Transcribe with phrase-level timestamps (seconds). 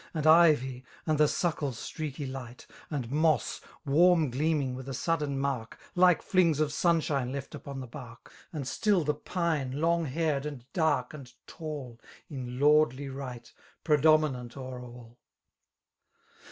[0.15, 2.65] And ivy, and the suckle's streaky light.
[2.89, 5.77] And moBs, wsrm gleaming with a sudden mark.
[5.93, 8.33] Like flings oi auashine left upon the bark.
[8.51, 11.99] And still the pine, long haired, and dark, and taU^
[12.31, 13.53] In lordly right,
[13.83, 15.19] predominant o'er all.